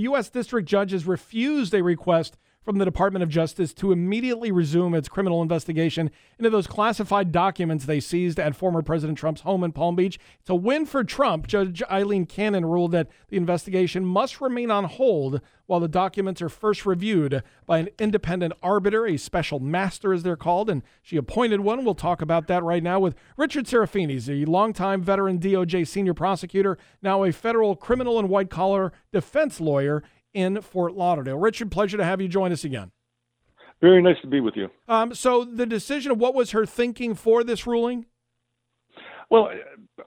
[0.00, 0.30] The U.S.
[0.30, 5.40] District judges refused a request from the Department of Justice to immediately resume its criminal
[5.40, 10.18] investigation into those classified documents they seized at former President Trump's home in Palm Beach.
[10.40, 11.46] It's a win for Trump.
[11.46, 16.48] Judge Eileen Cannon ruled that the investigation must remain on hold while the documents are
[16.48, 21.60] first reviewed by an independent arbiter, a special master, as they're called, and she appointed
[21.60, 21.84] one.
[21.84, 24.10] We'll talk about that right now with Richard Serafini.
[24.28, 30.02] A longtime veteran DOJ senior prosecutor, now a federal criminal and white collar defense lawyer
[30.34, 31.38] in Fort Lauderdale.
[31.38, 32.92] Richard, pleasure to have you join us again.
[33.80, 34.68] Very nice to be with you.
[34.88, 38.06] Um, so, the decision, of what was her thinking for this ruling?
[39.30, 39.48] Well,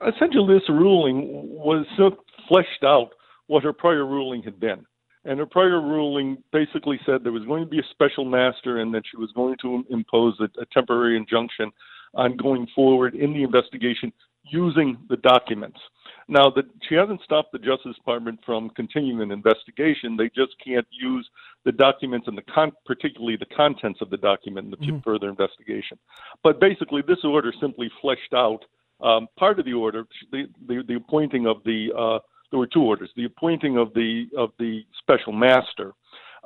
[0.01, 3.09] essentially, this ruling was so fleshed out
[3.47, 4.85] what her prior ruling had been.
[5.25, 8.93] And her prior ruling basically said there was going to be a special master and
[8.93, 11.71] that she was going to impose a, a temporary injunction
[12.13, 14.11] on going forward in the investigation
[14.43, 15.79] using the documents.
[16.27, 20.15] Now, that she hasn't stopped the Justice Department from continuing an investigation.
[20.15, 21.27] They just can't use
[21.65, 24.99] the documents and the con- particularly the contents of the document in the mm-hmm.
[24.99, 25.97] further investigation.
[26.43, 28.59] But basically, this order simply fleshed out
[29.01, 31.89] um, part of the order, the, the, the appointing of the.
[31.97, 32.19] Uh,
[32.51, 33.09] there were two orders.
[33.15, 35.93] The appointing of the of the special master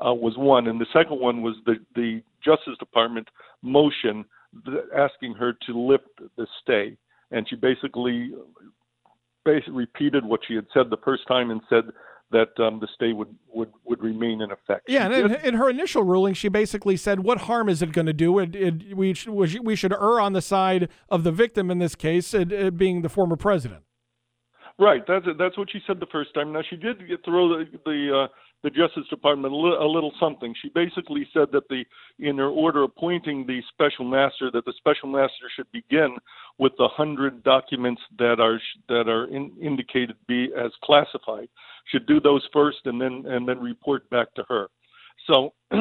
[0.04, 3.28] uh, was one, and the second one was the the Justice Department
[3.62, 4.26] motion
[4.98, 6.98] asking her to lift the stay
[7.32, 8.32] and she basically
[9.48, 11.86] basically repeated what she had said the first time and said
[12.32, 14.90] that um, the stay would, would, would remain in effect.
[14.90, 18.08] Yeah, and in, in, her initial ruling, she basically said, "What harm is it going
[18.08, 18.38] to do?
[18.40, 19.16] It, it, we
[19.62, 23.02] we should err on the side of the victim in this case, it, it being
[23.02, 23.84] the former president."
[24.78, 25.04] Right.
[25.08, 26.52] That's that's what she said the first time.
[26.52, 28.28] Now she did throw the the uh,
[28.64, 30.54] the Justice Department a, li- a little something.
[30.62, 31.84] She basically said that the
[32.20, 36.16] in her order appointing the special master that the special master should begin
[36.58, 38.60] with the hundred documents that are
[38.90, 41.50] that are in, indicated be as classified.
[41.92, 44.68] Should do those first and then and then report back to her.
[45.28, 45.54] So.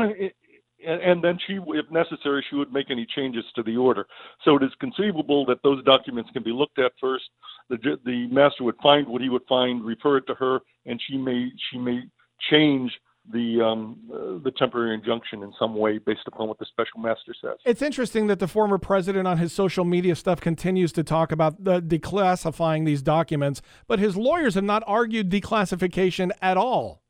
[0.87, 4.07] and then she, if necessary, she would make any changes to the order.
[4.45, 7.25] So it is conceivable that those documents can be looked at first.
[7.71, 11.17] The the master would find what he would find, refer it to her, and she
[11.17, 12.03] may she may
[12.51, 12.93] change
[13.33, 17.35] the um, uh, the temporary injunction in some way based upon what the special master
[17.41, 17.57] says.
[17.65, 21.65] It's interesting that the former president on his social media stuff continues to talk about
[21.65, 27.03] the declassifying these documents, but his lawyers have not argued declassification at all.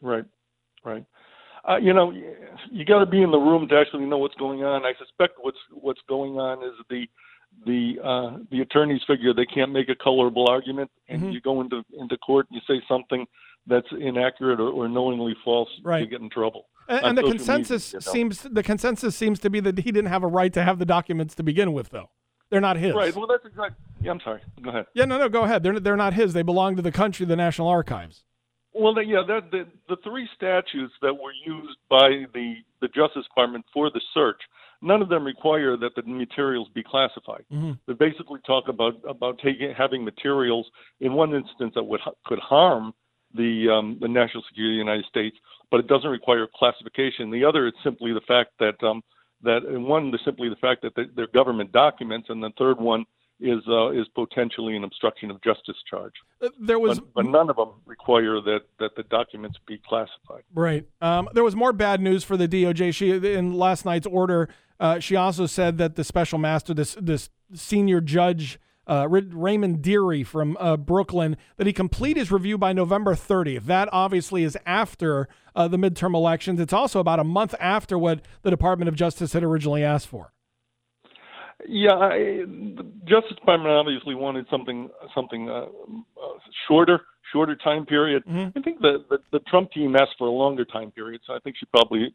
[0.00, 0.24] Right,
[0.84, 1.04] right.
[1.68, 2.12] Uh, you know,
[2.70, 4.84] you got to be in the room to actually know what's going on.
[4.84, 7.06] I suspect what's what's going on is the
[7.66, 11.30] the uh, the attorneys figure they can't make a colorable argument, and mm-hmm.
[11.30, 13.26] you go into into court and you say something
[13.66, 16.00] that's inaccurate or, or knowingly false, right.
[16.00, 16.66] you get in trouble.
[16.88, 18.12] And, and the consensus media, you know?
[18.12, 20.84] seems the consensus seems to be that he didn't have a right to have the
[20.84, 22.10] documents to begin with, though.
[22.50, 22.94] They're not his.
[22.94, 23.14] Right.
[23.16, 23.76] Well, that's exactly.
[24.02, 24.40] Yeah, I'm sorry.
[24.62, 24.86] Go ahead.
[24.94, 25.62] Yeah, no, no, go ahead.
[25.62, 26.34] They're they're not his.
[26.34, 28.24] They belong to the country, the National Archives.
[28.74, 33.64] Well, yeah, that, the the three statutes that were used by the the Justice Department
[33.72, 34.40] for the search,
[34.82, 37.44] none of them require that the materials be classified.
[37.52, 37.72] Mm-hmm.
[37.86, 40.66] They basically talk about about taking having materials
[41.00, 42.92] in one instance that would could harm
[43.34, 45.36] the um, the national security of the United States,
[45.70, 47.30] but it doesn't require classification.
[47.30, 49.02] The other is simply the fact that um,
[49.42, 53.04] that and one is simply the fact that they're government documents, and the third one
[53.40, 56.12] is uh, is potentially an obstruction of justice charge.
[56.40, 60.42] Uh, there was, but, but, none of them require that that the documents be classified.
[60.54, 60.86] Right.
[61.00, 62.94] Um, there was more bad news for the DOJ.
[62.94, 67.30] She in last night's order, uh, she also said that the special master, this this
[67.52, 73.14] senior judge uh, Raymond Dearie from uh, Brooklyn that he complete his review by November
[73.14, 73.64] 30th.
[73.64, 76.60] That obviously is after uh, the midterm elections.
[76.60, 80.32] It's also about a month after what the Department of Justice had originally asked for.
[81.66, 86.38] Yeah, I, the Justice Department obviously wanted something something uh, uh,
[86.68, 87.00] shorter,
[87.32, 88.24] shorter time period.
[88.26, 88.58] Mm-hmm.
[88.58, 91.38] I think the, the the Trump team asked for a longer time period, so I
[91.38, 92.14] think she probably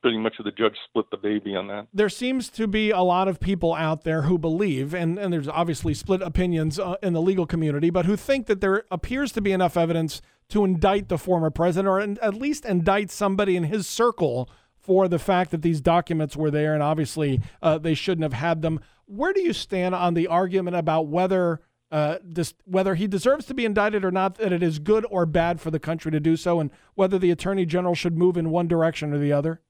[0.00, 1.86] pretty much of the judge split the baby on that.
[1.92, 5.48] There seems to be a lot of people out there who believe, and, and there's
[5.48, 9.40] obviously split opinions uh, in the legal community, but who think that there appears to
[9.40, 13.86] be enough evidence to indict the former president or at least indict somebody in his
[13.86, 18.32] circle for the fact that these documents were there and obviously uh, they shouldn't have
[18.32, 18.80] had them.
[19.04, 21.60] Where do you stand on the argument about whether
[21.90, 25.24] uh, dis- whether he deserves to be indicted or not, that it is good or
[25.24, 28.50] bad for the country to do so, and whether the attorney general should move in
[28.50, 29.62] one direction or the other?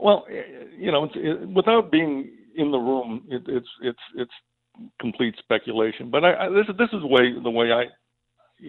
[0.00, 0.42] Well, eh,
[0.76, 4.32] you know, it's, it, without being in the room, it, it's it's it's
[5.00, 6.10] complete speculation.
[6.10, 7.84] But I, I, this is this is the way the way I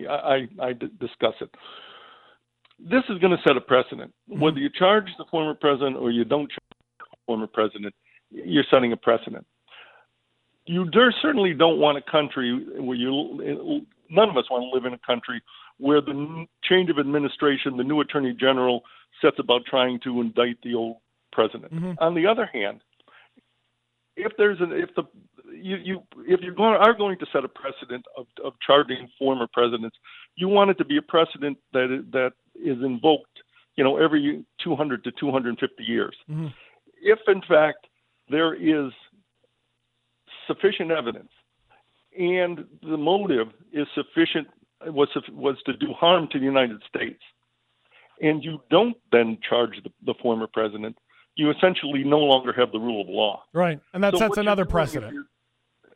[0.10, 1.50] I, I discuss it.
[2.80, 4.14] This is going to set a precedent.
[4.30, 4.42] Mm-hmm.
[4.42, 7.94] Whether you charge the former president or you don't charge the former president,
[8.32, 9.46] you're setting a precedent.
[10.66, 13.86] You der- certainly don't want a country where you.
[14.12, 15.42] None of us want to live in a country
[15.78, 18.82] where the change of administration, the new attorney general
[19.22, 20.98] sets about trying to indict the old
[21.32, 21.74] president.
[21.74, 21.96] Mhm.
[22.00, 22.82] On the other hand,
[24.16, 25.04] if there's an if the
[25.52, 29.48] you, you if you're going are going to set a precedent of, of charging former
[29.52, 29.98] presidents,
[30.36, 33.42] you want it to be a precedent that is, that is invoked,
[33.76, 36.16] you know, every 200 to 250 years.
[36.30, 36.54] Mhm.
[37.02, 37.88] If in fact
[38.30, 38.92] there is
[40.48, 41.32] sufficient evidence
[42.18, 44.48] and the motive is sufficient
[44.88, 47.22] was was to do harm to the United States,
[48.22, 50.98] and you don't then charge the, the former president,
[51.40, 53.44] you essentially no longer have the rule of law.
[53.54, 55.26] Right, and that So sets another precedent.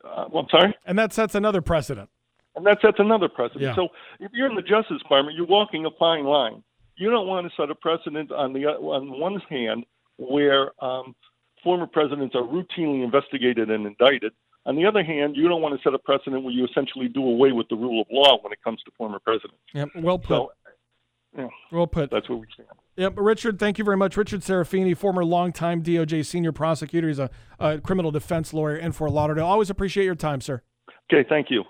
[0.04, 2.08] Uh, well, I'm sorry, And that sets another precedent.
[2.56, 3.62] and that sets another precedent.
[3.62, 3.74] Yeah.
[3.74, 3.88] So
[4.20, 6.62] if you're in the Justice Department, you're walking a fine line.
[6.96, 9.84] You don't want to set a precedent on the on one hand
[10.16, 11.14] where um,
[11.62, 14.32] former presidents are routinely investigated and indicted.
[14.66, 17.22] On the other hand, you don't want to set a precedent where you essentially do
[17.22, 19.58] away with the rule of law when it comes to former presidents.
[19.74, 20.28] Yep, well put.
[20.28, 20.52] So,
[21.36, 22.10] yeah, well put.
[22.10, 22.68] that's where we stand.
[22.96, 24.16] Yep, Richard, thank you very much.
[24.16, 27.08] Richard Serafini, former longtime DOJ senior prosecutor.
[27.08, 29.46] He's a, a criminal defense lawyer in Fort Lauderdale.
[29.46, 30.62] Always appreciate your time, sir.
[31.12, 31.62] Okay, thank you.